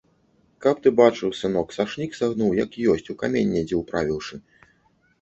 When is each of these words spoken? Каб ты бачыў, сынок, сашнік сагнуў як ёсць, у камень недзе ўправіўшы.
Каб 0.65 0.79
ты 0.85 0.91
бачыў, 0.99 1.35
сынок, 1.41 1.77
сашнік 1.77 2.11
сагнуў 2.23 2.59
як 2.65 2.81
ёсць, 2.97 3.07
у 3.15 3.19
камень 3.23 3.55
недзе 3.57 3.75
ўправіўшы. 3.87 4.35